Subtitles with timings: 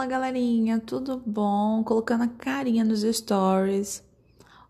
[0.00, 1.84] Fala galerinha, tudo bom?
[1.84, 4.02] Colocando a carinha nos stories.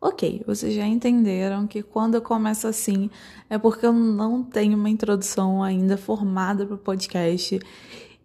[0.00, 3.08] Ok, vocês já entenderam que quando eu começo assim
[3.48, 7.60] é porque eu não tenho uma introdução ainda formada para o podcast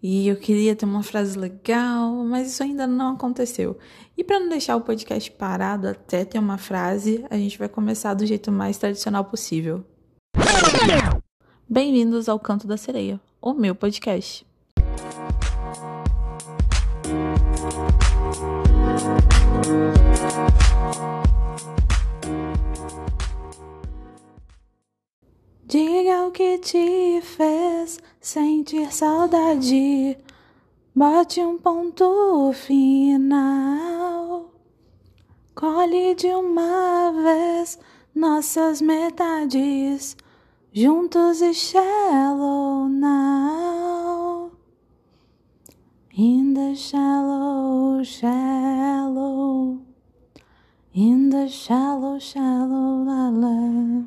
[0.01, 3.77] e eu queria ter uma frase legal, mas isso ainda não aconteceu.
[4.17, 8.15] E para não deixar o podcast parado até ter uma frase, a gente vai começar
[8.15, 9.85] do jeito mais tradicional possível.
[11.69, 14.43] Bem-vindos ao Canto da Sereia, o meu podcast.
[25.67, 30.15] Diga o que te fez sentir saudade.
[30.93, 34.51] Bote um ponto final.
[35.55, 37.79] Colhe de uma vez
[38.13, 40.15] nossas metades,
[40.71, 44.51] juntos e shallow now.
[46.15, 49.81] In the shallow, shallow.
[50.93, 54.03] In the shallow, shallow, la la.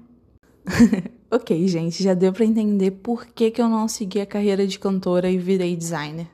[1.31, 4.79] ok, gente, já deu para entender por que, que eu não segui a carreira de
[4.79, 6.27] cantora e virei designer.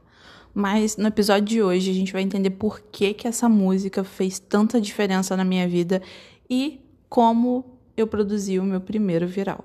[0.54, 4.38] Mas no episódio de hoje a gente vai entender por que, que essa música fez
[4.38, 6.00] tanta diferença na minha vida
[6.48, 9.64] e como eu produzi o meu primeiro viral.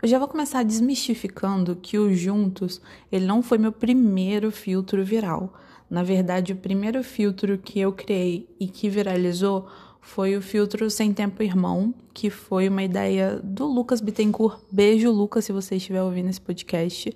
[0.00, 5.52] Eu já vou começar desmistificando que o Juntos, ele não foi meu primeiro filtro viral.
[5.90, 9.66] Na verdade, o primeiro filtro que eu criei e que viralizou
[10.00, 14.60] foi o filtro Sem Tempo Irmão, que foi uma ideia do Lucas Bittencourt.
[14.70, 17.14] Beijo, Lucas, se você estiver ouvindo esse podcast.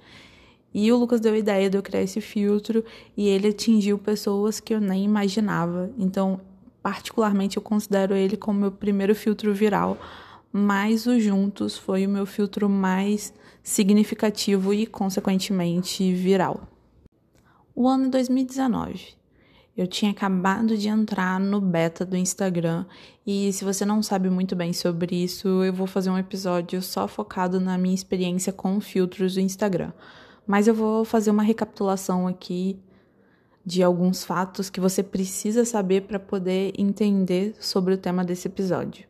[0.74, 2.84] E o Lucas deu a ideia de eu criar esse filtro
[3.16, 5.90] e ele atingiu pessoas que eu nem imaginava.
[5.98, 6.40] Então,
[6.82, 9.98] particularmente, eu considero ele como meu primeiro filtro viral
[10.52, 16.68] mas o Juntos foi o meu filtro mais significativo e, consequentemente, viral.
[17.74, 19.14] O ano 2019.
[19.82, 22.86] Eu tinha acabado de entrar no beta do Instagram
[23.26, 27.08] e se você não sabe muito bem sobre isso, eu vou fazer um episódio só
[27.08, 29.90] focado na minha experiência com filtros do Instagram.
[30.46, 32.78] Mas eu vou fazer uma recapitulação aqui
[33.66, 39.04] de alguns fatos que você precisa saber para poder entender sobre o tema desse episódio.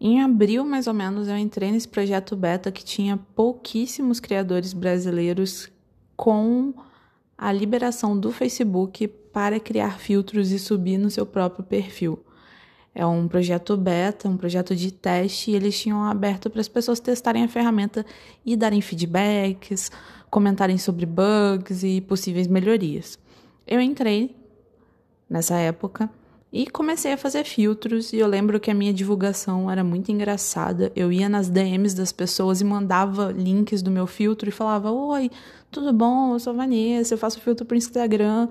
[0.00, 5.68] Em abril, mais ou menos, eu entrei nesse projeto beta que tinha pouquíssimos criadores brasileiros
[6.16, 6.72] com
[7.36, 12.18] a liberação do Facebook para criar filtros e subir no seu próprio perfil.
[12.94, 17.00] É um projeto beta, um projeto de teste, e eles tinham aberto para as pessoas
[17.00, 18.06] testarem a ferramenta
[18.46, 19.92] e darem feedbacks,
[20.30, 23.18] comentarem sobre bugs e possíveis melhorias.
[23.66, 24.34] Eu entrei
[25.28, 26.08] nessa época
[26.50, 30.90] e comecei a fazer filtros e eu lembro que a minha divulgação era muito engraçada.
[30.96, 35.30] Eu ia nas DMs das pessoas e mandava links do meu filtro e falava: "Oi,
[35.70, 36.32] tudo bom?
[36.32, 38.48] Eu sou Vanessa, eu faço filtro para Instagram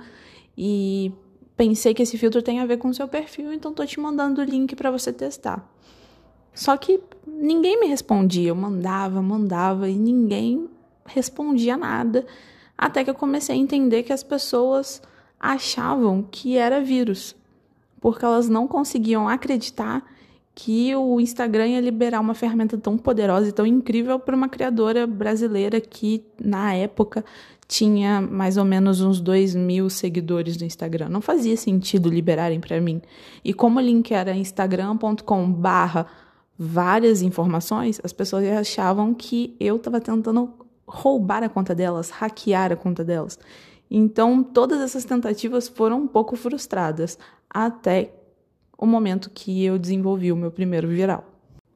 [0.57, 1.11] e
[1.57, 4.41] pensei que esse filtro tem a ver com o seu perfil, então tô te mandando
[4.41, 5.67] o link para você testar".
[6.53, 10.69] Só que ninguém me respondia, eu mandava, mandava e ninguém
[11.05, 12.25] respondia nada,
[12.77, 15.01] até que eu comecei a entender que as pessoas
[15.39, 17.35] achavam que era vírus
[18.05, 20.05] porque elas não conseguiam acreditar
[20.55, 25.05] que o Instagram ia liberar uma ferramenta tão poderosa e tão incrível para uma criadora
[25.05, 27.25] brasileira que, na época,
[27.67, 31.09] tinha mais ou menos uns 2 mil seguidores no Instagram.
[31.09, 33.01] Não fazia sentido liberarem para mim.
[33.43, 36.05] E como o link era instagram.com barra
[36.57, 40.53] várias informações, as pessoas achavam que eu estava tentando
[40.87, 43.37] roubar a conta delas, hackear a conta delas.
[43.91, 48.13] Então, todas essas tentativas foram um pouco frustradas, até
[48.77, 51.23] o momento que eu desenvolvi o meu primeiro viral.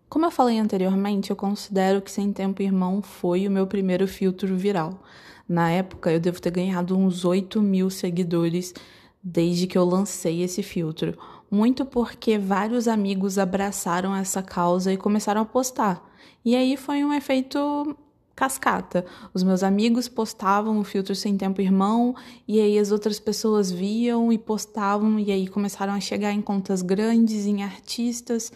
[0.10, 4.56] Como eu falei anteriormente, eu considero que Sem Tempo Irmão foi o meu primeiro filtro
[4.56, 5.04] viral.
[5.48, 8.74] Na época, eu devo ter ganhado uns 8 mil seguidores
[9.22, 11.18] desde que eu lancei esse filtro.
[11.50, 16.08] Muito porque vários amigos abraçaram essa causa e começaram a postar.
[16.44, 17.96] E aí foi um efeito
[18.40, 19.06] cascata.
[19.34, 22.16] Os meus amigos postavam o filtro sem tempo irmão
[22.48, 26.82] e aí as outras pessoas viam e postavam e aí começaram a chegar em contas
[26.82, 28.50] grandes, em artistas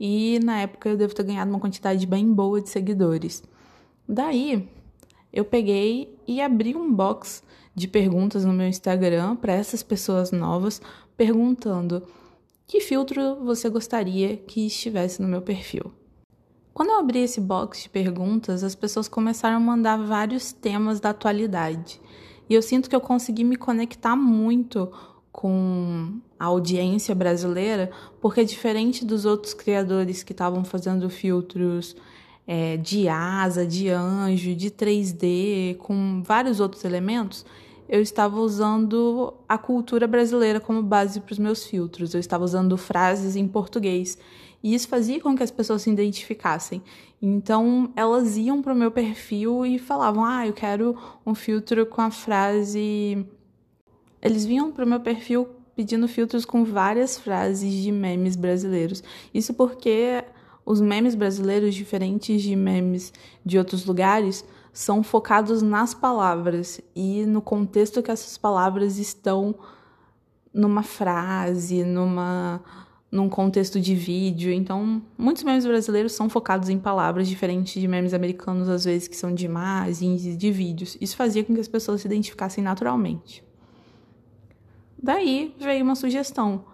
[0.00, 3.42] e na época eu devo ter ganhado uma quantidade bem boa de seguidores.
[4.08, 4.66] Daí
[5.30, 7.42] eu peguei e abri um box
[7.74, 10.80] de perguntas no meu Instagram para essas pessoas novas
[11.14, 12.02] perguntando
[12.66, 15.92] que filtro você gostaria que estivesse no meu perfil.
[16.76, 21.08] Quando eu abri esse box de perguntas, as pessoas começaram a mandar vários temas da
[21.08, 21.98] atualidade.
[22.50, 24.92] E eu sinto que eu consegui me conectar muito
[25.32, 27.90] com a audiência brasileira,
[28.20, 31.96] porque diferente dos outros criadores que estavam fazendo filtros
[32.46, 37.46] é, de asa, de anjo, de 3D, com vários outros elementos,
[37.88, 42.12] eu estava usando a cultura brasileira como base para os meus filtros.
[42.12, 44.18] Eu estava usando frases em português.
[44.66, 46.82] E isso fazia com que as pessoas se identificassem.
[47.22, 52.02] Então, elas iam para o meu perfil e falavam: Ah, eu quero um filtro com
[52.02, 53.24] a frase.
[54.20, 59.04] Eles vinham para o meu perfil pedindo filtros com várias frases de memes brasileiros.
[59.32, 60.24] Isso porque
[60.64, 63.12] os memes brasileiros, diferentes de memes
[63.44, 69.54] de outros lugares, são focados nas palavras e no contexto que essas palavras estão
[70.52, 72.60] numa frase, numa
[73.10, 74.52] num contexto de vídeo.
[74.52, 79.16] Então, muitos memes brasileiros são focados em palavras diferentes de memes americanos, às vezes que
[79.16, 80.96] são de imagens e de vídeos.
[81.00, 83.44] Isso fazia com que as pessoas se identificassem naturalmente.
[85.02, 86.64] Daí veio uma sugestão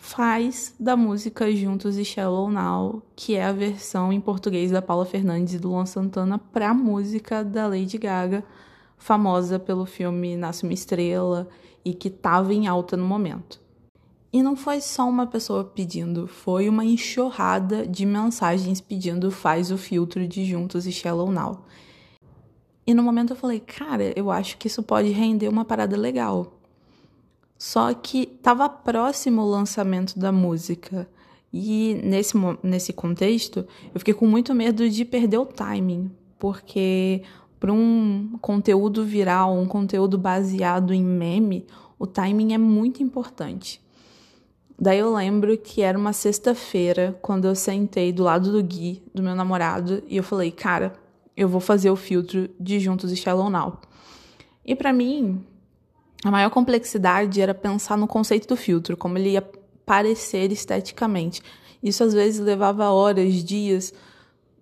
[0.00, 5.04] faz da música Juntos e Shallow Now, que é a versão em português da Paula
[5.04, 8.42] Fernandes e do Luan Santana, para a música da Lady Gaga,
[8.96, 11.48] famosa pelo filme Nasce uma Estrela
[11.84, 13.60] e que estava em alta no momento.
[14.32, 19.76] E não foi só uma pessoa pedindo, foi uma enxurrada de mensagens pedindo faz o
[19.76, 21.64] filtro de Juntos e Shallow Now.
[22.86, 26.60] E no momento eu falei, cara, eu acho que isso pode render uma parada legal.
[27.58, 31.08] Só que estava próximo o lançamento da música.
[31.52, 37.22] E nesse, nesse contexto, eu fiquei com muito medo de perder o timing, porque
[37.58, 41.66] para um conteúdo viral, um conteúdo baseado em meme,
[41.98, 43.80] o timing é muito importante.
[44.80, 49.22] Daí eu lembro que era uma sexta-feira, quando eu sentei do lado do Gui, do
[49.22, 50.94] meu namorado, e eu falei, cara,
[51.36, 53.78] eu vou fazer o filtro de Juntos e Shallow Now.
[54.64, 55.44] E para mim,
[56.24, 59.46] a maior complexidade era pensar no conceito do filtro, como ele ia
[59.84, 61.42] parecer esteticamente.
[61.82, 63.92] Isso às vezes levava horas, dias,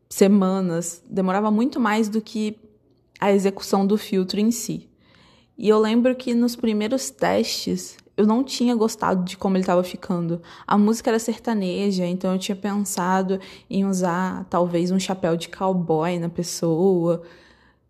[0.09, 2.59] semanas, demorava muito mais do que
[3.21, 4.89] a execução do filtro em si.
[5.57, 9.85] E eu lembro que nos primeiros testes eu não tinha gostado de como ele estava
[9.85, 10.43] ficando.
[10.67, 13.39] A música era sertaneja, então eu tinha pensado
[13.71, 17.23] em usar talvez um chapéu de cowboy na pessoa.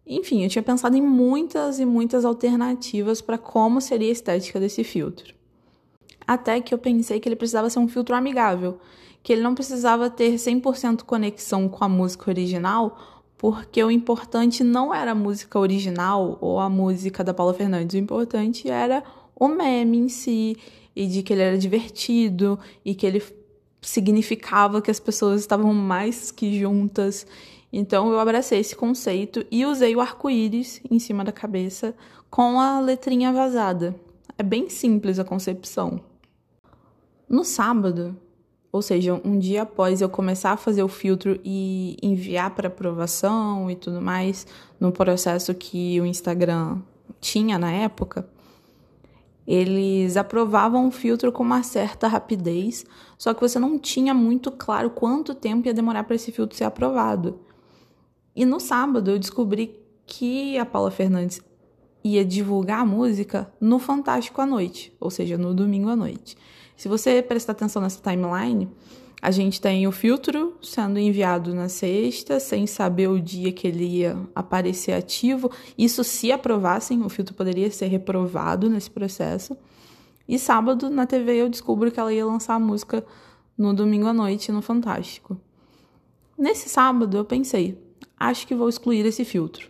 [0.07, 4.85] Enfim, eu tinha pensado em muitas e muitas alternativas para como seria a estética desse
[4.85, 5.35] filtro.
[6.27, 8.79] Até que eu pensei que ele precisava ser um filtro amigável,
[9.23, 14.95] que ele não precisava ter 100% conexão com a música original, porque o importante não
[14.95, 19.03] era a música original ou a música da Paula Fernandes, o importante era
[19.38, 20.56] o meme em si,
[20.94, 23.23] e de que ele era divertido, e que ele
[23.81, 27.26] significava que as pessoas estavam mais que juntas
[27.73, 31.94] então eu abracei esse conceito e usei o arco-íris em cima da cabeça
[32.31, 33.94] com a letrinha vazada.
[34.37, 36.00] É bem simples a concepção.
[37.29, 38.17] No sábado,
[38.73, 43.70] ou seja, um dia após eu começar a fazer o filtro e enviar para aprovação
[43.70, 44.46] e tudo mais,
[44.81, 46.79] no processo que o Instagram
[47.20, 48.26] tinha na época,
[49.50, 52.85] eles aprovavam o filtro com uma certa rapidez,
[53.17, 56.65] só que você não tinha muito claro quanto tempo ia demorar para esse filtro ser
[56.65, 57.41] aprovado.
[58.37, 61.41] E no sábado eu descobri que a Paula Fernandes
[62.05, 66.37] ia divulgar a música no Fantástico à noite, ou seja, no domingo à noite.
[66.77, 68.69] Se você prestar atenção nessa timeline,
[69.20, 73.85] a gente tem o filtro sendo enviado na sexta, sem saber o dia que ele
[73.85, 75.50] ia aparecer ativo.
[75.76, 79.56] Isso se aprovassem, o filtro poderia ser reprovado nesse processo.
[80.29, 83.05] E sábado, na TV, eu descubro que ela ia lançar a música
[83.56, 85.37] no domingo à noite no Fantástico.
[86.37, 87.77] Nesse sábado, eu pensei,
[88.17, 89.69] acho que vou excluir esse filtro.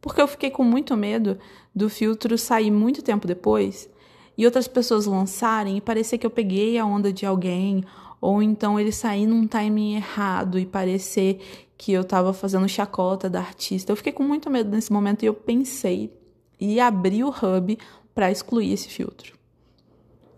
[0.00, 1.38] Porque eu fiquei com muito medo
[1.72, 3.88] do filtro sair muito tempo depois
[4.36, 7.84] e outras pessoas lançarem e parecer que eu peguei a onda de alguém,
[8.24, 11.42] ou então ele sair num timing errado e parecer
[11.76, 13.92] que eu estava fazendo chacota da artista.
[13.92, 16.10] Eu fiquei com muito medo nesse momento e eu pensei
[16.58, 17.78] e abri o hub
[18.14, 19.36] para excluir esse filtro.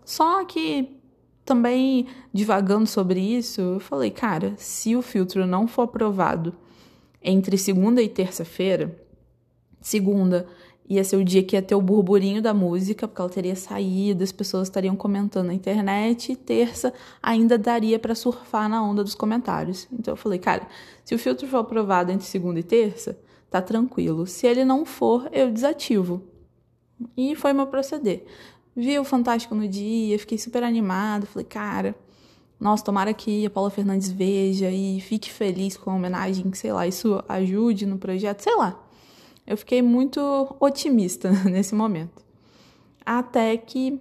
[0.03, 0.99] Só que
[1.45, 6.53] também divagando sobre isso, eu falei, cara, se o filtro não for aprovado
[7.23, 9.01] entre segunda e terça-feira,
[9.79, 10.45] segunda
[10.89, 14.23] ia ser o dia que ia ter o burburinho da música, porque ela teria saído,
[14.23, 19.15] as pessoas estariam comentando na internet, e terça ainda daria para surfar na onda dos
[19.15, 19.87] comentários.
[19.91, 20.67] Então eu falei, cara,
[21.03, 24.25] se o filtro for aprovado entre segunda e terça, tá tranquilo.
[24.25, 26.21] Se ele não for, eu desativo.
[27.15, 28.25] E foi meu proceder.
[28.75, 31.95] Vi o Fantástico no dia, fiquei super animada, falei, cara,
[32.59, 36.71] nossa, tomara que a Paula Fernandes veja e fique feliz com a homenagem, que sei
[36.71, 38.86] lá, isso ajude no projeto, sei lá.
[39.47, 40.19] Eu fiquei muito
[40.59, 42.21] otimista nesse momento.
[43.05, 43.97] Até que,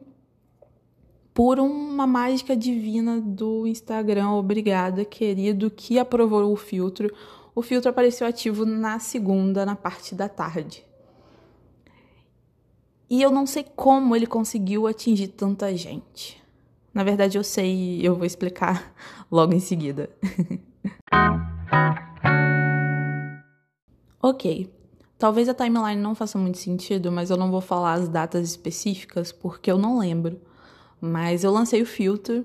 [1.33, 7.15] por uma mágica divina do Instagram, obrigada, querido, que aprovou o filtro,
[7.55, 10.85] o filtro apareceu ativo na segunda, na parte da tarde.
[13.09, 16.43] E eu não sei como ele conseguiu atingir tanta gente.
[16.93, 18.93] Na verdade, eu sei e eu vou explicar
[19.31, 20.11] logo em seguida.
[24.21, 24.69] ok,
[25.19, 29.33] talvez a timeline não faça muito sentido, mas eu não vou falar as datas específicas
[29.33, 30.41] porque eu não lembro.
[31.01, 32.45] Mas eu lancei o filtro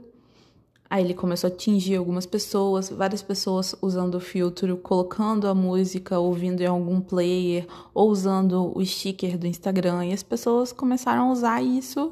[0.91, 6.19] Aí ele começou a atingir algumas pessoas, várias pessoas usando o filtro, colocando a música,
[6.19, 10.07] ouvindo em algum player, ou usando o sticker do Instagram.
[10.07, 12.11] E as pessoas começaram a usar e isso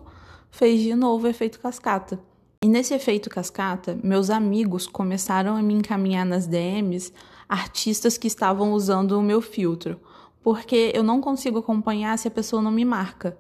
[0.49, 2.17] fez de novo o efeito cascata.
[2.63, 7.11] E nesse efeito cascata, meus amigos começaram a me encaminhar nas DMs
[7.49, 9.99] artistas que estavam usando o meu filtro,
[10.41, 13.38] porque eu não consigo acompanhar se a pessoa não me marca.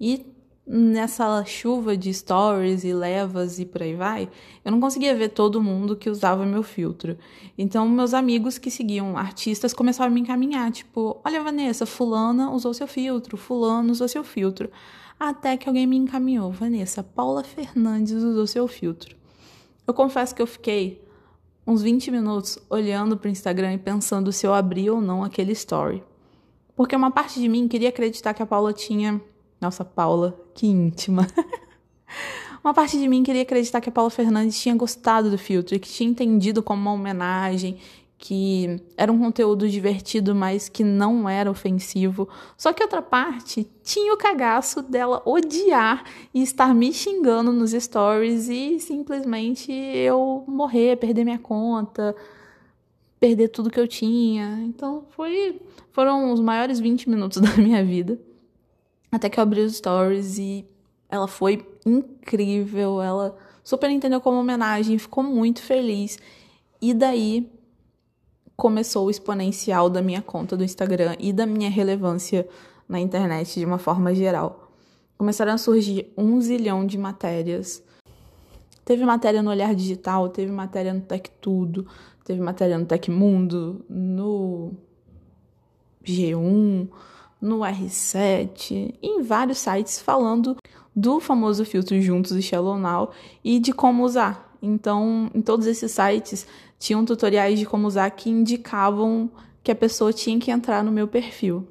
[0.00, 0.26] E
[0.66, 4.28] nessa chuva de stories e levas e por aí vai,
[4.64, 7.18] eu não conseguia ver todo mundo que usava meu filtro.
[7.58, 12.72] Então, meus amigos que seguiam artistas começaram a me encaminhar, tipo, olha, Vanessa, fulana usou
[12.72, 14.70] seu filtro, fulano usou seu filtro.
[15.18, 19.16] Até que alguém me encaminhou, Vanessa, Paula Fernandes usou seu filtro.
[19.86, 21.04] Eu confesso que eu fiquei
[21.66, 25.52] uns 20 minutos olhando para o Instagram e pensando se eu abria ou não aquele
[25.52, 26.02] story.
[26.74, 29.20] Porque uma parte de mim queria acreditar que a Paula tinha
[29.62, 31.24] nossa, Paula, que íntima.
[32.64, 35.88] uma parte de mim queria acreditar que a Paula Fernandes tinha gostado do filtro que
[35.88, 37.78] tinha entendido como uma homenagem,
[38.18, 42.28] que era um conteúdo divertido, mas que não era ofensivo.
[42.56, 46.02] Só que outra parte tinha o cagaço dela odiar
[46.34, 52.16] e estar me xingando nos stories e simplesmente eu morrer, perder minha conta,
[53.22, 54.58] perder tudo que eu tinha.
[54.64, 55.62] Então foi
[55.92, 58.18] foram os maiores 20 minutos da minha vida.
[59.12, 60.66] Até que eu abri os stories e
[61.08, 63.00] ela foi incrível.
[63.00, 66.18] Ela super entendeu como homenagem, ficou muito feliz.
[66.80, 67.48] E daí
[68.56, 72.48] começou o exponencial da minha conta do Instagram e da minha relevância
[72.88, 74.72] na internet de uma forma geral.
[75.16, 77.84] Começaram a surgir um zilhão de matérias.
[78.84, 81.86] Teve matéria no Olhar Digital, teve matéria no Tech Tudo,
[82.24, 84.72] teve matéria no Tech Mundo, no
[86.04, 86.88] G1,
[87.40, 90.56] no R7, em vários sites falando
[90.94, 93.10] do famoso filtro Juntos e Shallow Now
[93.42, 94.56] e de como usar.
[94.60, 96.46] Então, em todos esses sites
[96.78, 99.30] tinham tutoriais de como usar que indicavam
[99.62, 101.66] que a pessoa tinha que entrar no meu perfil.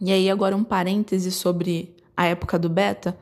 [0.00, 3.18] E aí agora um parêntese sobre a época do beta,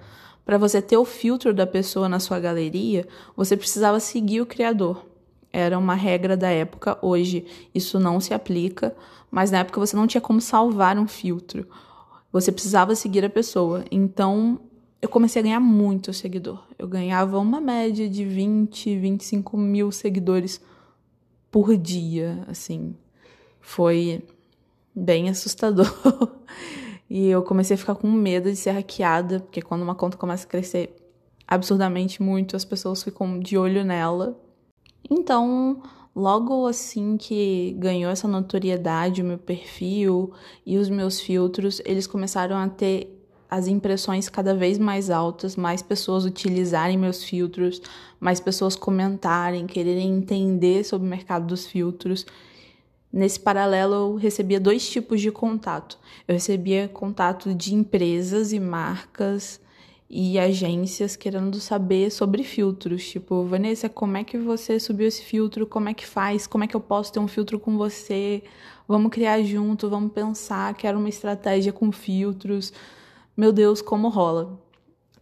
[0.49, 5.05] para você ter o filtro da pessoa na sua galeria, você precisava seguir o criador.
[5.53, 8.97] Era uma regra da época, hoje isso não se aplica,
[9.31, 11.69] mas na época você não tinha como salvar um filtro.
[12.33, 13.85] Você precisava seguir a pessoa.
[13.91, 14.59] Então,
[15.03, 16.65] eu comecei a ganhar muito seguidor.
[16.79, 20.63] Eu ganhava uma média de 20, 25 mil seguidores
[21.51, 22.97] por dia, assim.
[23.61, 24.25] Foi
[24.95, 25.95] bem assustador.
[27.09, 30.47] e eu comecei a ficar com medo de ser hackeada, porque quando uma conta começa
[30.47, 30.95] a crescer
[31.47, 34.39] absurdamente muito, as pessoas ficam de olho nela.
[35.11, 35.83] Então,
[36.19, 40.33] Logo assim que ganhou essa notoriedade o meu perfil
[40.67, 43.17] e os meus filtros, eles começaram a ter
[43.49, 47.81] as impressões cada vez mais altas, mais pessoas utilizarem meus filtros,
[48.19, 52.27] mais pessoas comentarem, quererem entender sobre o mercado dos filtros.
[53.13, 55.99] Nesse paralelo, eu recebia dois tipos de contato.
[56.27, 59.61] Eu recebia contato de empresas e marcas
[60.11, 63.09] e agências querendo saber sobre filtros.
[63.09, 65.67] Tipo, Vanessa, como é que você subiu esse filtro?
[65.67, 66.47] Como é que faz?
[66.47, 68.43] Como é que eu posso ter um filtro com você?
[68.87, 72.73] Vamos criar junto, vamos pensar, quero uma estratégia com filtros.
[73.37, 74.59] Meu Deus, como rola?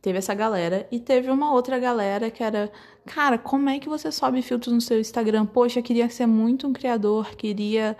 [0.00, 2.70] Teve essa galera e teve uma outra galera que era,
[3.06, 5.46] cara, como é que você sobe filtros no seu Instagram?
[5.46, 7.96] Poxa, queria ser muito um criador, queria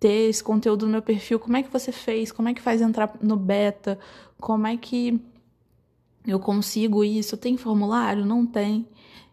[0.00, 1.38] ter esse conteúdo no meu perfil.
[1.38, 2.32] Como é que você fez?
[2.32, 3.98] Como é que faz entrar no beta?
[4.40, 5.20] Como é que
[6.26, 7.36] eu consigo isso?
[7.36, 8.24] Tem formulário?
[8.24, 8.86] Não tem.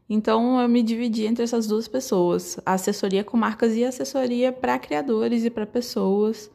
[0.10, 4.52] Então eu me dividi entre essas duas pessoas, a assessoria com marcas e a assessoria
[4.52, 6.52] para criadores e para pessoas.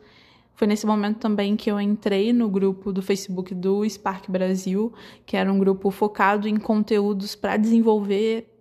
[0.58, 4.92] Foi nesse momento também que eu entrei no grupo do Facebook do Spark Brasil,
[5.24, 8.52] que era um grupo focado em conteúdos para desenvolver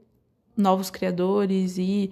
[0.55, 2.11] novos criadores e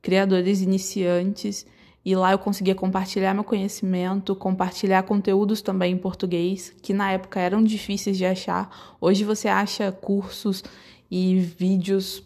[0.00, 1.66] criadores iniciantes.
[2.02, 7.38] E lá eu conseguia compartilhar meu conhecimento, compartilhar conteúdos também em português, que na época
[7.38, 8.96] eram difíceis de achar.
[8.98, 10.64] Hoje você acha cursos
[11.10, 12.25] e vídeos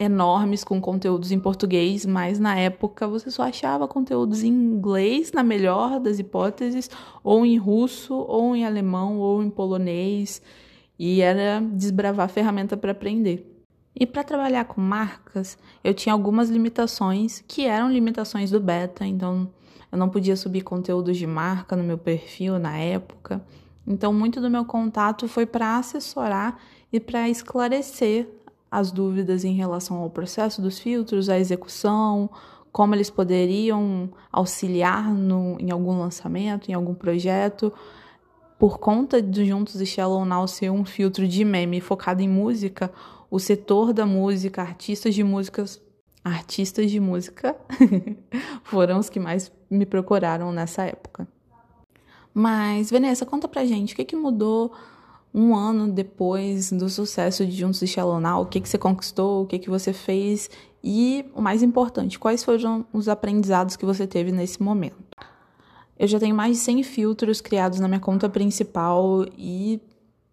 [0.00, 5.42] enormes com conteúdos em português, mas na época você só achava conteúdos em inglês, na
[5.42, 6.88] melhor das hipóteses,
[7.22, 10.40] ou em russo, ou em alemão, ou em polonês,
[10.98, 13.46] e era desbravar a ferramenta para aprender.
[13.94, 19.50] E para trabalhar com marcas, eu tinha algumas limitações que eram limitações do beta, então
[19.92, 23.44] eu não podia subir conteúdos de marca no meu perfil na época.
[23.86, 26.58] Então, muito do meu contato foi para assessorar
[26.90, 28.26] e para esclarecer
[28.70, 32.30] as dúvidas em relação ao processo dos filtros, à execução,
[32.70, 37.72] como eles poderiam auxiliar no, em algum lançamento, em algum projeto.
[38.58, 42.92] Por conta do Juntos e Shallow Now ser um filtro de meme focado em música,
[43.30, 45.80] o setor da música, artistas de músicas,
[46.22, 47.56] artistas de música
[48.62, 51.26] foram os que mais me procuraram nessa época.
[52.32, 54.72] Mas, Vanessa, conta pra gente, o que, que mudou
[55.32, 58.42] um ano depois do sucesso de Juntos e Shallow Now?
[58.42, 59.42] O que, que você conquistou?
[59.42, 60.50] O que, que você fez?
[60.82, 64.96] E, o mais importante, quais foram os aprendizados que você teve nesse momento?
[65.98, 69.80] Eu já tenho mais de 100 filtros criados na minha conta principal e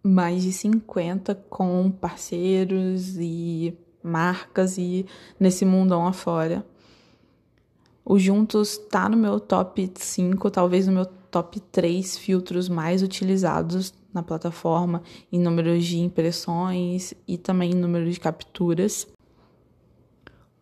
[0.02, 5.04] mais de 50 com parceiros e marcas e
[5.38, 6.64] nesse mundão afora.
[8.02, 13.92] O Juntos tá no meu top 5, talvez no meu top 3 filtros mais utilizados
[14.12, 19.06] na plataforma em números de impressões e também em número de capturas.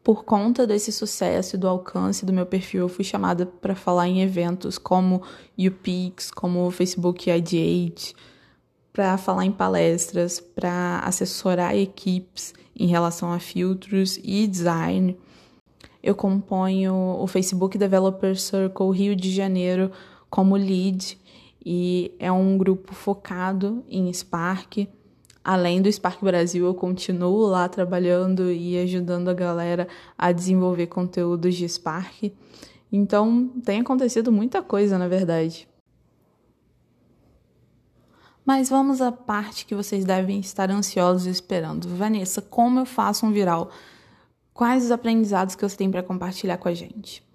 [0.03, 4.07] Por conta desse sucesso e do alcance do meu perfil, eu fui chamada para falar
[4.07, 5.23] em eventos como
[5.59, 8.15] UPix, como o Facebook IDH,
[8.93, 15.17] para falar em palestras, para assessorar equipes em relação a filtros e design.
[16.00, 19.91] Eu componho o Facebook Developer Circle Rio de Janeiro
[20.31, 21.19] como lead
[21.69, 24.89] e é um grupo focado em Spark.
[25.43, 31.57] Além do Spark Brasil, eu continuo lá trabalhando e ajudando a galera a desenvolver conteúdos
[31.57, 32.33] de Spark.
[32.93, 35.69] Então, tem acontecido muita coisa, na verdade.
[38.45, 41.89] Mas vamos à parte que vocês devem estar ansiosos esperando.
[41.89, 43.73] Vanessa, como eu faço um viral?
[44.55, 47.25] Quais os aprendizados que você tem para compartilhar com a gente?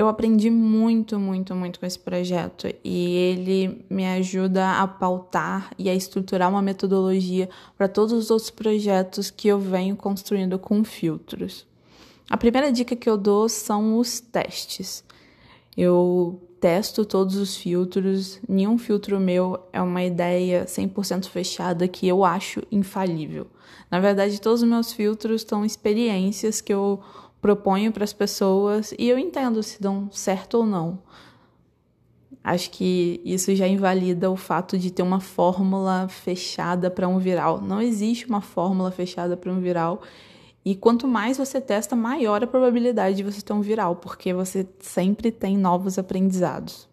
[0.00, 5.90] Eu aprendi muito, muito, muito com esse projeto e ele me ajuda a pautar e
[5.90, 11.66] a estruturar uma metodologia para todos os outros projetos que eu venho construindo com filtros.
[12.30, 15.04] A primeira dica que eu dou são os testes.
[15.76, 22.24] Eu testo todos os filtros, nenhum filtro meu é uma ideia 100% fechada que eu
[22.24, 23.46] acho infalível.
[23.90, 27.00] Na verdade, todos os meus filtros são experiências que eu
[27.40, 30.98] proponho para as pessoas e eu entendo se dão certo ou não.
[32.42, 37.60] Acho que isso já invalida o fato de ter uma fórmula fechada para um viral.
[37.60, 40.00] Não existe uma fórmula fechada para um viral.
[40.64, 44.66] E quanto mais você testa, maior a probabilidade de você ter um viral, porque você
[44.78, 46.88] sempre tem novos aprendizados.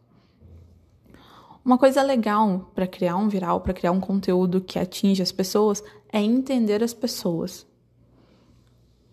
[1.64, 5.84] Uma coisa legal para criar um viral, para criar um conteúdo que atinge as pessoas,
[6.12, 7.68] é entender as pessoas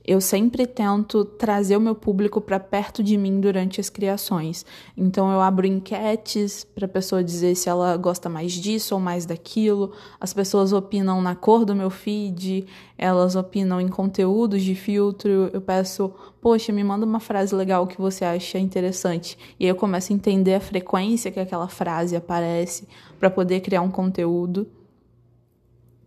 [0.07, 4.67] eu sempre tento trazer o meu público para perto de mim durante as criações.
[4.95, 9.25] Então eu abro enquetes para a pessoa dizer se ela gosta mais disso ou mais
[9.25, 9.93] daquilo.
[10.21, 12.67] As pessoas opinam na cor do meu feed,
[12.99, 15.49] elas opinam em conteúdos de filtro.
[15.55, 19.39] Eu peço, poxa, me manda uma frase legal que você acha interessante.
[19.59, 22.87] E aí eu começo a entender a frequência que aquela frase aparece
[23.19, 24.67] para poder criar um conteúdo.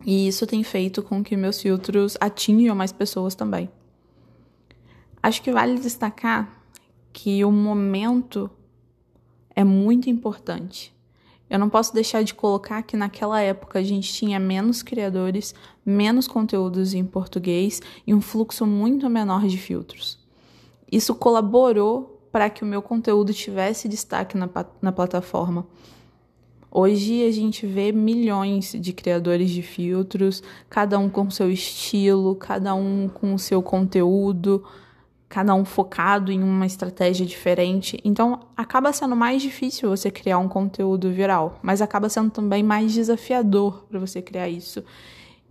[0.06, 3.68] E isso tem feito com que meus filtros atinjam mais pessoas também.
[5.22, 6.62] Acho que vale destacar
[7.12, 8.50] que o momento
[9.54, 10.94] é muito importante.
[11.50, 15.54] Eu não posso deixar de colocar que naquela época a gente tinha menos criadores,
[15.84, 20.18] menos conteúdos em português e um fluxo muito menor de filtros.
[20.90, 24.48] Isso colaborou para que o meu conteúdo tivesse destaque na,
[24.80, 25.66] na plataforma.
[26.70, 32.74] Hoje a gente vê milhões de criadores de filtros, cada um com seu estilo, cada
[32.74, 34.62] um com seu conteúdo
[35.28, 38.00] cada um focado em uma estratégia diferente.
[38.02, 42.92] Então, acaba sendo mais difícil você criar um conteúdo viral, mas acaba sendo também mais
[42.92, 44.82] desafiador para você criar isso.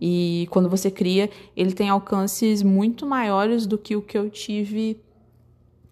[0.00, 5.00] E quando você cria, ele tem alcances muito maiores do que o que eu tive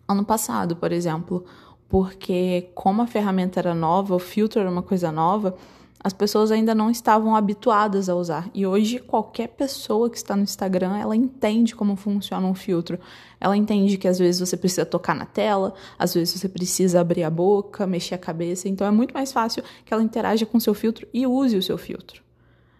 [0.09, 1.44] ano passado, por exemplo.
[1.88, 5.57] Porque, como a ferramenta era nova, o filtro era uma coisa nova,
[6.06, 8.48] as pessoas ainda não estavam habituadas a usar.
[8.54, 12.96] E hoje qualquer pessoa que está no Instagram, ela entende como funciona um filtro.
[13.40, 17.24] Ela entende que às vezes você precisa tocar na tela, às vezes você precisa abrir
[17.24, 18.68] a boca, mexer a cabeça.
[18.68, 21.62] Então é muito mais fácil que ela interaja com o seu filtro e use o
[21.62, 22.22] seu filtro.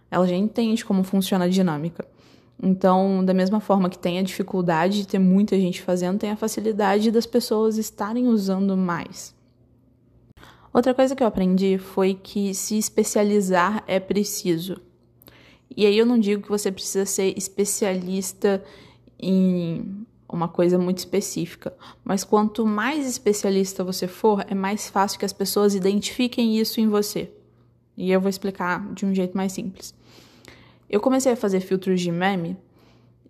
[0.09, 2.07] Ela já entende como funciona a dinâmica.
[2.63, 6.37] Então, da mesma forma que tem a dificuldade de ter muita gente fazendo, tem a
[6.37, 9.35] facilidade das pessoas estarem usando mais.
[10.77, 14.77] Outra coisa que eu aprendi foi que se especializar é preciso.
[15.75, 18.63] E aí eu não digo que você precisa ser especialista
[19.19, 25.25] em uma coisa muito específica, mas quanto mais especialista você for, é mais fácil que
[25.25, 27.33] as pessoas identifiquem isso em você.
[27.97, 29.95] E eu vou explicar de um jeito mais simples.
[30.91, 32.55] Eu comecei a fazer filtros de meme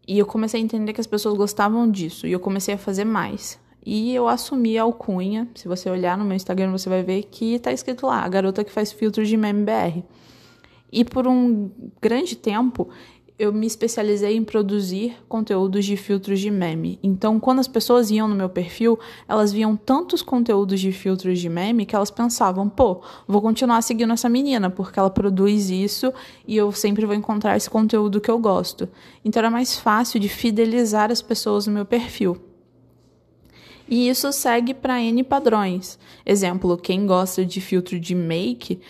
[0.04, 3.04] e eu comecei a entender que as pessoas gostavam disso e eu comecei a fazer
[3.04, 3.56] mais.
[3.87, 5.49] E eu assumi a alcunha.
[5.55, 8.64] Se você olhar no meu Instagram, você vai ver que tá escrito lá, a garota
[8.64, 10.03] que faz filtros de meme BR.
[10.92, 11.70] E por um
[12.03, 12.88] grande tempo,
[13.38, 16.99] eu me especializei em produzir conteúdos de filtros de meme.
[17.01, 21.49] Então, quando as pessoas iam no meu perfil, elas viam tantos conteúdos de filtros de
[21.49, 26.12] meme que elas pensavam: pô, vou continuar seguindo essa menina, porque ela produz isso
[26.44, 28.88] e eu sempre vou encontrar esse conteúdo que eu gosto.
[29.25, 32.56] Então, era mais fácil de fidelizar as pessoas no meu perfil.
[33.88, 35.99] E isso segue para N padrões.
[36.25, 38.81] Exemplo, quem gosta de filtro de make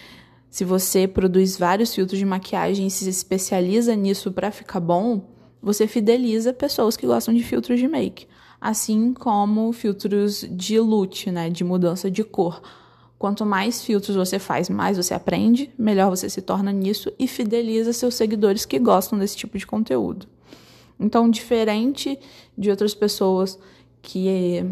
[0.57, 5.29] se você produz vários filtros de maquiagem e se especializa nisso para ficar bom,
[5.61, 8.27] você fideliza pessoas que gostam de filtros de make,
[8.59, 12.63] assim como filtros de look, né, de mudança de cor.
[13.19, 17.93] Quanto mais filtros você faz, mais você aprende, melhor você se torna nisso e fideliza
[17.93, 20.27] seus seguidores que gostam desse tipo de conteúdo.
[20.99, 22.19] Então, diferente
[22.57, 23.59] de outras pessoas
[24.07, 24.65] que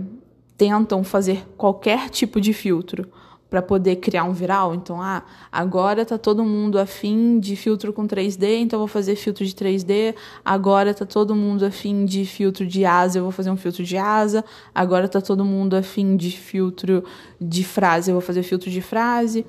[0.56, 3.08] tentam fazer qualquer tipo de filtro
[3.50, 4.76] para poder criar um viral.
[4.76, 9.44] Então, ah, agora tá todo mundo afim de filtro com 3D, então vou fazer filtro
[9.44, 10.14] de 3D.
[10.44, 13.96] Agora tá todo mundo afim de filtro de asa, eu vou fazer um filtro de
[13.96, 14.44] asa.
[14.72, 17.02] Agora tá todo mundo afim de filtro
[17.40, 19.44] de frase, eu vou fazer filtro de frase.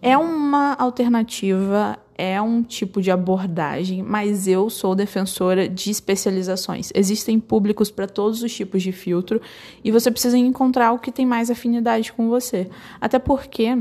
[0.00, 6.90] É uma alternativa, é um tipo de abordagem, mas eu sou defensora de especializações.
[6.92, 9.40] Existem públicos para todos os tipos de filtro
[9.84, 12.68] e você precisa encontrar o que tem mais afinidade com você.
[13.00, 13.78] Até porque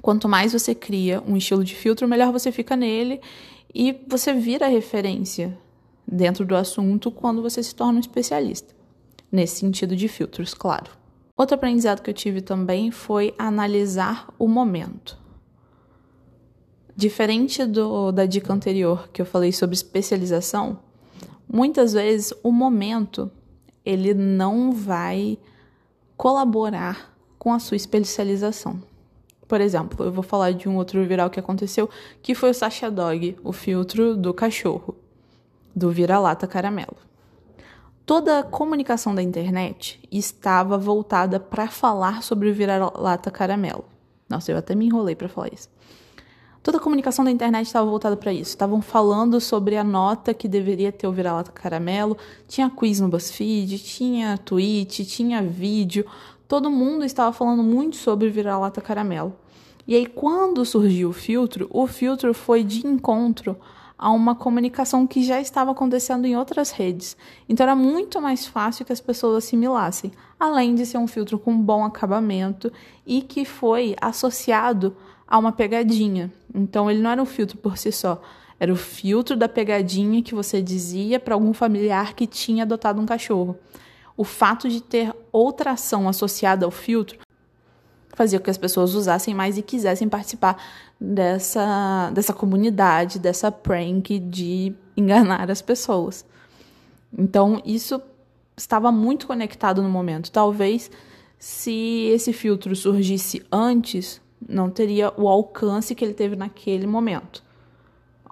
[0.00, 3.20] quanto mais você cria um estilo de filtro, melhor você fica nele
[3.74, 5.58] e você vira referência
[6.06, 8.72] dentro do assunto quando você se torna um especialista.
[9.32, 10.92] Nesse sentido de filtros, claro.
[11.36, 15.21] Outro aprendizado que eu tive também foi analisar o momento.
[16.94, 20.78] Diferente do, da dica anterior que eu falei sobre especialização,
[21.48, 23.30] muitas vezes o momento
[23.84, 25.38] ele não vai
[26.16, 28.80] colaborar com a sua especialização.
[29.48, 31.90] Por exemplo, eu vou falar de um outro viral que aconteceu,
[32.22, 34.94] que foi o Sasha Dog, o filtro do cachorro,
[35.74, 36.96] do vira-lata caramelo.
[38.06, 43.84] Toda a comunicação da internet estava voltada para falar sobre o vira-lata caramelo.
[44.28, 45.68] Nossa, eu até me enrolei para falar isso.
[46.62, 48.50] Toda a comunicação da internet estava voltada para isso.
[48.50, 52.16] Estavam falando sobre a nota que deveria ter o vira-lata caramelo.
[52.46, 56.06] Tinha quiz no BuzzFeed, tinha tweet, tinha vídeo.
[56.46, 59.34] Todo mundo estava falando muito sobre vira-lata caramelo.
[59.88, 63.56] E aí, quando surgiu o filtro, o filtro foi de encontro
[63.98, 67.16] a uma comunicação que já estava acontecendo em outras redes.
[67.48, 71.56] Então era muito mais fácil que as pessoas assimilassem, além de ser um filtro com
[71.56, 72.72] bom acabamento
[73.06, 74.96] e que foi associado
[75.32, 76.30] a uma pegadinha.
[76.54, 78.20] Então ele não era um filtro por si só,
[78.60, 83.06] era o filtro da pegadinha que você dizia para algum familiar que tinha adotado um
[83.06, 83.56] cachorro.
[84.14, 87.18] O fato de ter outra ação associada ao filtro
[88.14, 90.62] fazia com que as pessoas usassem mais e quisessem participar
[91.00, 96.26] dessa, dessa comunidade, dessa prank de enganar as pessoas.
[97.18, 98.02] Então, isso
[98.54, 100.30] estava muito conectado no momento.
[100.30, 100.90] Talvez
[101.38, 107.42] se esse filtro surgisse antes, não teria o alcance que ele teve naquele momento.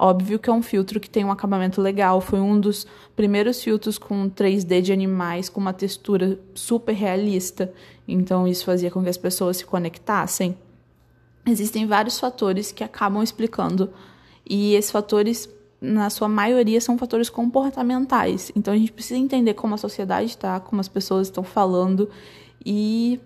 [0.03, 3.99] Óbvio que é um filtro que tem um acabamento legal, foi um dos primeiros filtros
[3.99, 7.71] com 3D de animais com uma textura super realista,
[8.09, 10.57] então isso fazia com que as pessoas se conectassem.
[11.47, 13.93] Existem vários fatores que acabam explicando,
[14.49, 18.51] e esses fatores, na sua maioria, são fatores comportamentais.
[18.57, 22.09] Então a gente precisa entender como a sociedade está, como as pessoas estão falando
[22.65, 23.21] e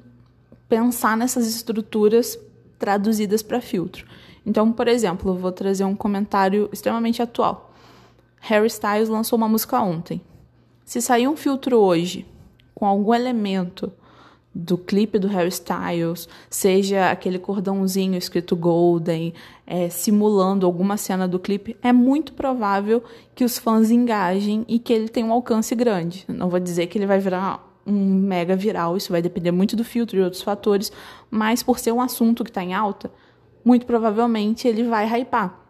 [0.68, 2.36] pensar nessas estruturas
[2.78, 4.06] traduzidas para filtro.
[4.46, 7.72] Então, por exemplo, vou trazer um comentário extremamente atual.
[8.40, 10.20] Harry Styles lançou uma música ontem.
[10.84, 12.26] Se sair um filtro hoje
[12.74, 13.90] com algum elemento
[14.54, 19.34] do clipe do Harry Styles, seja aquele cordãozinho escrito Golden,
[19.66, 23.02] é, simulando alguma cena do clipe, é muito provável
[23.34, 26.24] que os fãs engajem e que ele tenha um alcance grande.
[26.28, 29.84] Não vou dizer que ele vai virar um mega viral, isso vai depender muito do
[29.84, 30.90] filtro e outros fatores,
[31.30, 33.10] mas por ser um assunto que está em alta,
[33.64, 35.60] muito provavelmente ele vai hypar.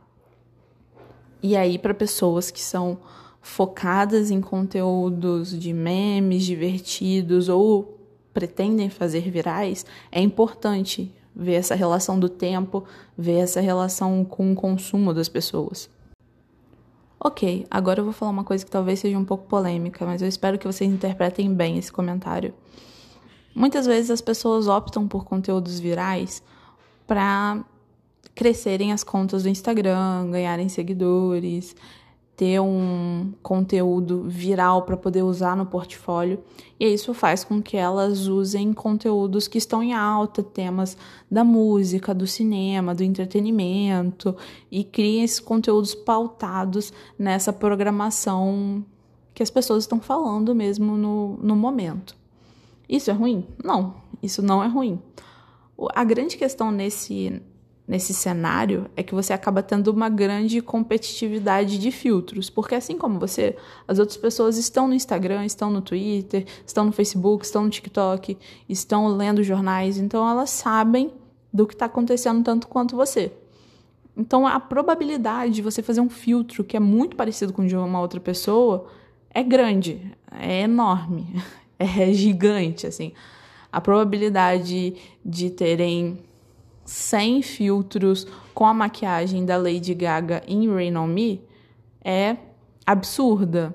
[1.43, 2.99] E aí, para pessoas que são
[3.43, 8.01] focadas em conteúdos de memes divertidos ou
[8.33, 12.85] pretendem fazer virais, é importante ver essa relação do tempo,
[13.17, 15.91] ver essa relação com o consumo das pessoas.
[17.27, 20.29] Ok, agora eu vou falar uma coisa que talvez seja um pouco polêmica, mas eu
[20.29, 22.53] espero que vocês interpretem bem esse comentário.
[23.55, 26.43] Muitas vezes as pessoas optam por conteúdos virais
[27.07, 27.65] para
[28.35, 31.75] crescerem as contas do Instagram, ganharem seguidores,
[32.37, 36.43] ter um conteúdo viral para poder usar no portfólio.
[36.79, 40.97] E isso faz com que elas usem conteúdos que estão em alta, temas
[41.31, 44.37] da música, do cinema, do entretenimento,
[44.71, 48.85] e criem esses conteúdos pautados nessa programação
[49.33, 52.17] que as pessoas estão falando mesmo no, no momento.
[52.89, 53.47] Isso é ruim?
[53.63, 55.01] Não, isso não é ruim.
[55.95, 57.41] A grande questão nesse,
[57.87, 63.19] nesse cenário é que você acaba tendo uma grande competitividade de filtros, porque assim como
[63.19, 67.71] você, as outras pessoas estão no Instagram, estão no Twitter, estão no Facebook, estão no
[67.71, 71.13] TikTok, estão lendo jornais, então elas sabem
[71.53, 73.31] do que está acontecendo tanto quanto você.
[74.17, 77.77] Então a probabilidade de você fazer um filtro que é muito parecido com o de
[77.77, 78.87] uma outra pessoa
[79.29, 81.27] é grande, é enorme,
[81.79, 83.13] é gigante, assim.
[83.71, 84.95] A probabilidade
[85.25, 86.19] de terem
[86.85, 91.41] 100 filtros com a maquiagem da Lady Gaga em Rain On Me
[92.05, 92.37] é
[92.87, 93.75] absurda.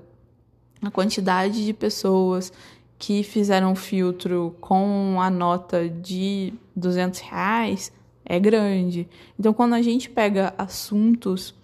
[0.81, 2.53] A quantidade de pessoas
[2.97, 7.91] que fizeram filtro com a nota de 200 reais
[8.25, 9.07] é grande.
[9.37, 11.55] Então, quando a gente pega assuntos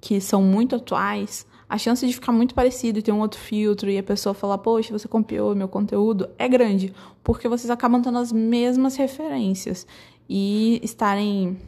[0.00, 3.90] que são muito atuais, a chance de ficar muito parecido e ter um outro filtro
[3.90, 6.94] e a pessoa falar, poxa, você copiou meu conteúdo, é grande,
[7.24, 9.86] porque vocês acabam tendo as mesmas referências
[10.28, 11.58] e estarem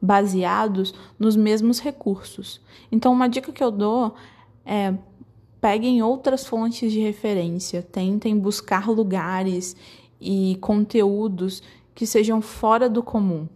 [0.00, 2.60] baseados nos mesmos recursos.
[2.92, 4.14] Então, uma dica que eu dou
[4.64, 4.94] é
[5.60, 9.74] peguem outras fontes de referência, tentem buscar lugares
[10.20, 11.62] e conteúdos
[11.94, 13.48] que sejam fora do comum,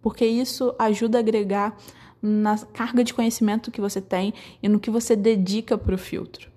[0.00, 1.76] porque isso ajuda a agregar
[2.22, 6.50] na carga de conhecimento que você tem e no que você dedica para o filtro.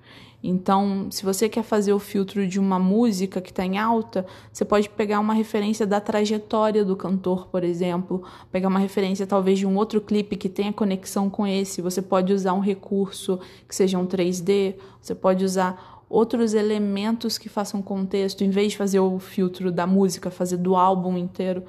[0.43, 4.65] Então, se você quer fazer o filtro de uma música que está em alta, você
[4.65, 9.67] pode pegar uma referência da trajetória do cantor, por exemplo, pegar uma referência talvez de
[9.67, 11.82] um outro clipe que tenha conexão com esse.
[11.82, 17.47] Você pode usar um recurso que seja um 3D, você pode usar outros elementos que
[17.47, 21.63] façam contexto, em vez de fazer o filtro da música, fazer do álbum inteiro.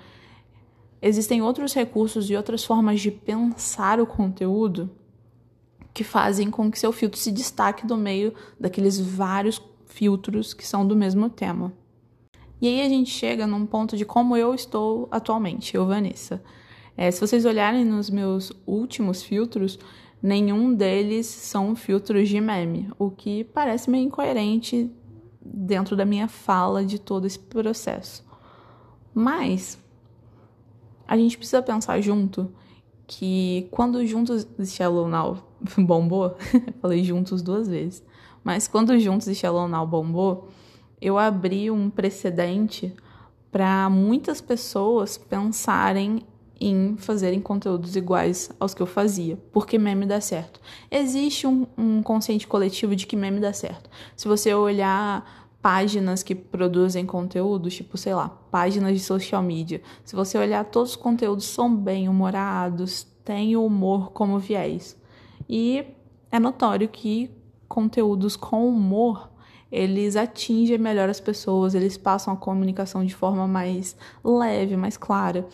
[1.01, 4.89] Existem outros recursos e outras formas de pensar o conteúdo
[5.95, 10.87] que fazem com que seu filtro se destaque do meio daqueles vários filtros que são
[10.87, 11.73] do mesmo tema.
[12.61, 16.43] E aí a gente chega num ponto de como eu estou atualmente, eu, Vanessa.
[16.97, 19.79] É, se vocês olharem nos meus últimos filtros,
[20.23, 24.91] nenhum deles são filtros de meme, o que parece meio incoerente
[25.45, 28.25] dentro da minha fala de todo esse processo.
[29.13, 29.79] Mas
[31.07, 32.51] a gente precisa pensar junto
[33.07, 35.39] que quando Juntos e Shallow Now
[35.79, 36.37] bombou,
[36.81, 38.03] falei juntos duas vezes,
[38.43, 40.49] mas quando Juntos e Shallow Now bombou,
[41.01, 42.95] eu abri um precedente
[43.51, 46.23] para muitas pessoas pensarem
[46.61, 50.61] em fazerem conteúdos iguais aos que eu fazia, porque meme dá certo.
[50.89, 53.91] Existe um, um consciente coletivo de que meme dá certo.
[54.17, 59.81] Se você olhar páginas que produzem conteúdos, tipo, sei lá, páginas de social media.
[60.05, 65.01] Se você olhar, todos os conteúdos são bem humorados, têm o humor como viés.
[65.49, 65.85] E
[66.33, 67.31] é notório que
[67.69, 69.31] conteúdos com humor
[69.71, 75.47] eles atingem melhor as pessoas, eles passam a comunicação de forma mais leve, mais clara.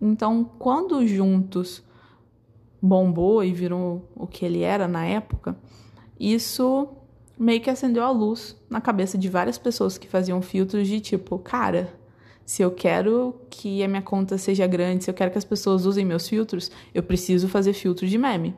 [0.00, 1.82] Então, quando juntos
[2.80, 5.58] bombou e virou o que ele era na época,
[6.18, 6.88] isso
[7.38, 11.38] meio que acendeu a luz na cabeça de várias pessoas que faziam filtros de tipo,
[11.38, 11.92] cara,
[12.44, 15.84] se eu quero que a minha conta seja grande, se eu quero que as pessoas
[15.84, 18.54] usem meus filtros, eu preciso fazer filtro de meme.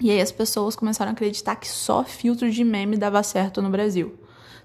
[0.00, 3.70] E aí as pessoas começaram a acreditar que só filtro de meme dava certo no
[3.70, 4.18] Brasil.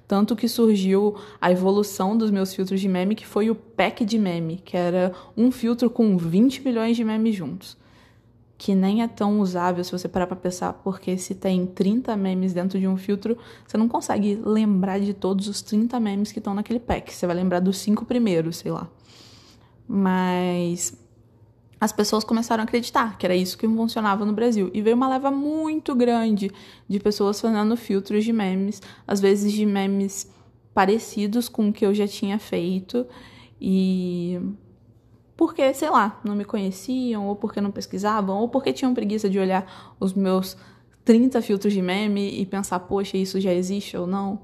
[0.08, 4.18] Tanto que surgiu a evolução dos meus filtros de meme, que foi o pack de
[4.18, 7.78] meme, que era um filtro com 20 milhões de memes juntos
[8.58, 12.54] que nem é tão usável se você parar para pensar, porque se tem 30 memes
[12.54, 16.56] dentro de um filtro, você não consegue lembrar de todos os 30 memes que estão
[16.56, 17.14] naquele pack.
[17.14, 18.90] Você vai lembrar dos cinco primeiros, sei lá.
[19.88, 20.98] Mas
[21.80, 24.72] as pessoas começaram a acreditar que era isso que funcionava no Brasil.
[24.74, 26.52] E veio uma leva muito grande
[26.90, 30.28] de pessoas fazendo filtros de memes, às vezes de memes
[30.74, 33.06] parecidos com o que eu já tinha feito.
[33.62, 34.40] E
[35.38, 39.38] porque, sei lá, não me conheciam, ou porque não pesquisavam, ou porque tinham preguiça de
[39.38, 40.58] olhar os meus
[41.06, 44.42] 30 filtros de meme e pensar, poxa, isso já existe ou não.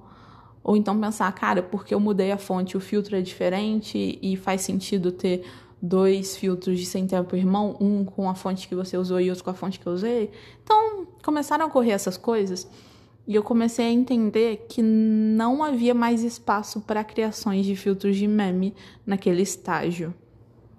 [0.64, 4.62] Ou então pensar, cara, porque eu mudei a fonte, o filtro é diferente e faz
[4.62, 5.44] sentido ter
[5.82, 9.44] dois filtros de sem tempo irmão, um com a fonte que você usou e outro
[9.44, 10.32] com a fonte que eu usei.
[10.64, 12.70] Então, começaram a ocorrer essas coisas
[13.28, 18.28] e eu comecei a entender que não havia mais espaço para criações de filtros de
[18.28, 18.74] meme
[19.06, 20.14] naquele estágio,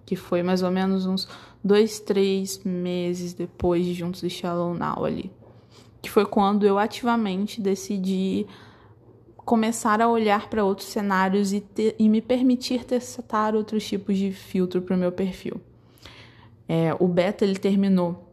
[0.04, 1.28] que foi mais ou menos uns
[1.62, 5.30] dois, três meses depois de Juntos e Shallow Now ali,
[6.02, 8.46] que foi quando eu ativamente decidi
[9.44, 14.32] começar a olhar para outros cenários e, ter, e, me permitir testar outros tipos de
[14.32, 15.60] filtro para o meu perfil.
[16.66, 18.24] É, o beta ele terminou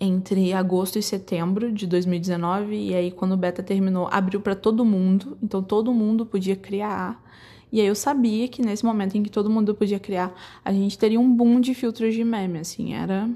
[0.00, 4.84] entre agosto e setembro de 2019 e aí quando o beta terminou abriu para todo
[4.84, 7.22] mundo, então todo mundo podia criar.
[7.72, 10.98] E aí eu sabia que nesse momento em que todo mundo podia criar, a gente
[10.98, 13.28] teria um boom de filtros de meme, assim, era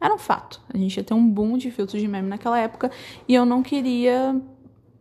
[0.00, 0.60] era um fato.
[0.72, 2.90] A gente ia ter um boom de filtros de meme naquela época
[3.28, 4.40] e eu não queria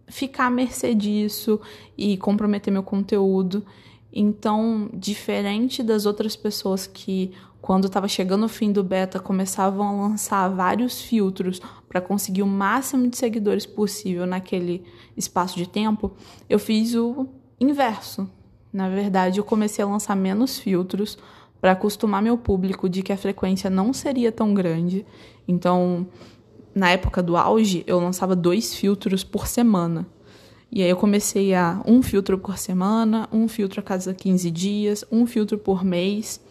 [0.08, 1.60] ficar à mercê disso
[1.98, 3.66] e comprometer meu conteúdo.
[4.14, 10.08] Então, diferente das outras pessoas que, quando estava chegando o fim do beta, começavam a
[10.10, 14.84] lançar vários filtros para conseguir o máximo de seguidores possível naquele
[15.18, 16.12] espaço de tempo,
[16.50, 17.28] eu fiz o
[17.62, 18.28] inverso.
[18.74, 21.18] Na verdade, eu comecei a lançar menos filtros
[21.60, 25.06] para acostumar meu público de que a frequência não seria tão grande.
[25.48, 26.08] Então,
[26.74, 30.08] na época do auge, eu lançava dois filtros por semana.
[30.72, 35.06] E aí eu comecei a um filtro por semana, um filtro a cada 15 dias,
[35.12, 36.42] um filtro por mês.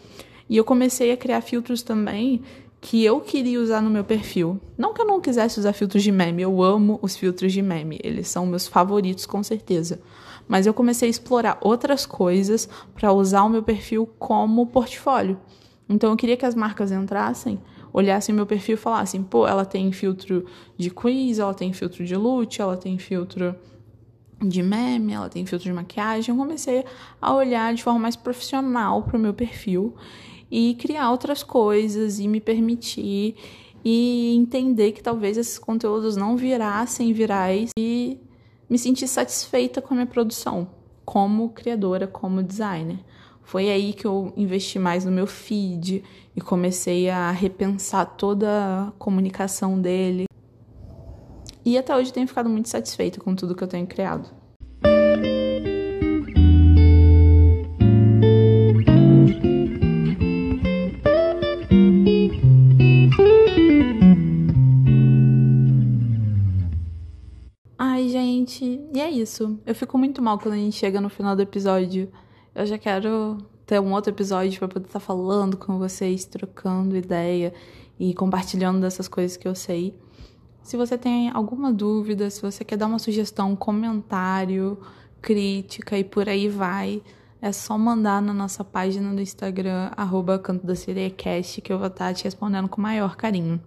[0.47, 2.41] E eu comecei a criar filtros também
[2.79, 4.59] que eu queria usar no meu perfil.
[4.77, 7.99] Não que eu não quisesse usar filtros de meme, eu amo os filtros de meme,
[8.03, 10.01] eles são meus favoritos com certeza.
[10.51, 15.39] Mas eu comecei a explorar outras coisas para usar o meu perfil como portfólio.
[15.87, 17.57] Então eu queria que as marcas entrassem
[17.93, 20.45] olhassem meu perfil e falassem: pô, ela tem filtro
[20.77, 23.55] de quiz, ela tem filtro de loot, ela tem filtro
[24.41, 26.35] de meme, ela tem filtro de maquiagem.
[26.35, 26.83] Eu comecei
[27.21, 29.95] a olhar de forma mais profissional para o meu perfil
[30.51, 33.35] e criar outras coisas e me permitir
[33.85, 38.19] e entender que talvez esses conteúdos não virassem virais e
[38.71, 40.65] me sentir satisfeita com a minha produção
[41.03, 42.99] como criadora, como designer.
[43.43, 46.01] Foi aí que eu investi mais no meu feed
[46.33, 48.47] e comecei a repensar toda
[48.87, 50.23] a comunicação dele.
[51.65, 54.40] E até hoje tenho ficado muito satisfeita com tudo que eu tenho criado.
[69.21, 69.59] Isso.
[69.65, 72.11] Eu fico muito mal quando a gente chega no final do episódio
[72.53, 76.97] eu já quero ter um outro episódio para poder estar tá falando com vocês, trocando
[76.97, 77.53] ideia
[77.97, 79.97] e compartilhando dessas coisas que eu sei.
[80.61, 84.77] Se você tem alguma dúvida, se você quer dar uma sugestão, comentário,
[85.21, 87.01] crítica e por aí vai,
[87.41, 90.73] é só mandar na nossa página do Instagram, arroba Canto da
[91.15, 93.61] Cast, que eu vou estar tá te respondendo com o maior carinho.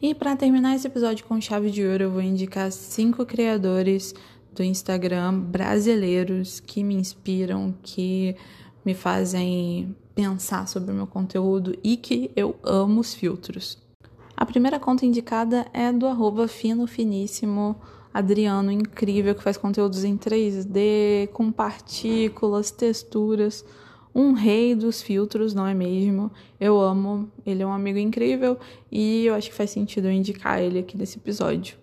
[0.00, 4.14] E para terminar esse episódio com chave de ouro, eu vou indicar cinco criadores
[4.54, 8.36] do Instagram brasileiros que me inspiram, que
[8.84, 13.78] me fazem pensar sobre o meu conteúdo e que eu amo os filtros.
[14.36, 17.76] A primeira conta indicada é do arroba fino finíssimo
[18.12, 23.64] Adriano, incrível, que faz conteúdos em 3D, com partículas, texturas.
[24.14, 26.30] Um rei dos filtros, não é mesmo?
[26.60, 28.58] Eu amo, ele é um amigo incrível
[28.90, 31.78] e eu acho que faz sentido eu indicar ele aqui nesse episódio.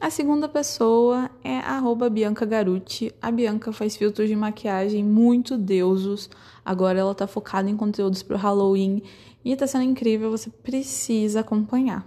[0.00, 1.80] A segunda pessoa é a
[2.10, 3.14] Bianca Garuti.
[3.22, 6.28] A Bianca faz filtros de maquiagem muito deusos.
[6.64, 9.02] Agora ela tá focada em conteúdos pro Halloween
[9.44, 12.06] e tá sendo incrível, você precisa acompanhar.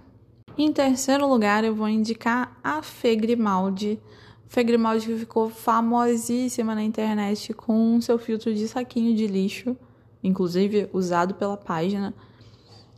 [0.56, 3.98] Em terceiro lugar, eu vou indicar a Fê Grimaldi.
[4.48, 9.76] Fê Grimaldi que ficou famosíssima na internet com seu filtro de saquinho de lixo,
[10.22, 12.14] inclusive usado pela página.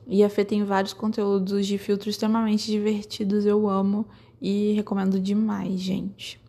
[0.06, 4.06] E a Fê tem vários conteúdos de filtros extremamente divertidos, eu amo
[4.40, 6.40] e recomendo demais, gente.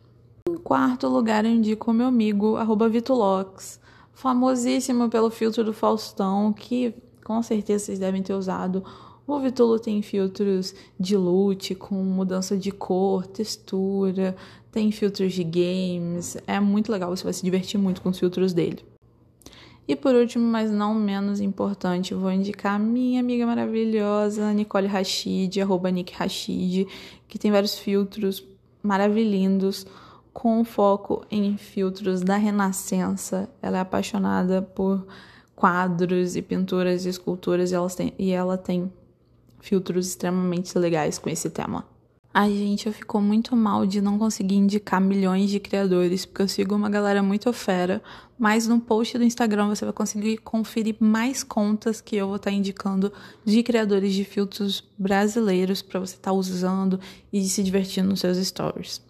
[0.49, 2.55] Em quarto lugar, eu indico o meu amigo,
[2.89, 3.79] Vitulox,
[4.13, 8.83] famosíssimo pelo filtro do Faustão, que com certeza vocês devem ter usado.
[9.27, 14.35] O Vitulo tem filtros de loot com mudança de cor, textura,
[14.71, 16.37] tem filtros de games.
[16.47, 18.90] É muito legal, você vai se divertir muito com os filtros dele.
[19.91, 25.59] E por último, mas não menos importante, vou indicar a minha amiga maravilhosa, Nicole Rashid,
[25.59, 26.87] arroba Nick Rashid,
[27.27, 28.41] que tem vários filtros
[28.81, 29.85] maravilhindos,
[30.31, 33.49] com foco em filtros da Renascença.
[33.61, 35.05] Ela é apaixonada por
[35.53, 38.89] quadros e pinturas e esculturas e e ela tem
[39.59, 41.90] filtros extremamente legais com esse tema.
[42.33, 46.73] Ai, gente, eu muito mal de não conseguir indicar milhões de criadores, porque eu sigo
[46.73, 48.01] uma galera muito fera,
[48.39, 52.51] mas no post do Instagram você vai conseguir conferir mais contas que eu vou estar
[52.51, 53.11] indicando
[53.43, 56.97] de criadores de filtros brasileiros para você estar usando
[57.33, 59.01] e se divertindo nos seus stories.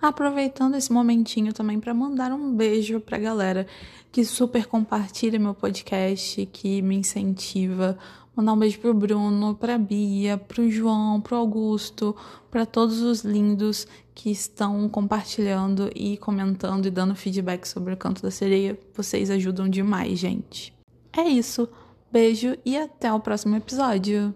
[0.00, 3.66] Aproveitando esse momentinho também para mandar um beijo pra galera
[4.10, 7.96] que super compartilha meu podcast, que me incentiva
[8.34, 12.16] Mandar um beijo pro Bruno, pra Bia, pro João, pro Augusto,
[12.50, 18.22] para todos os lindos que estão compartilhando e comentando e dando feedback sobre o canto
[18.22, 18.78] da sereia.
[18.94, 20.72] Vocês ajudam demais, gente.
[21.12, 21.68] É isso.
[22.10, 24.34] Beijo e até o próximo episódio.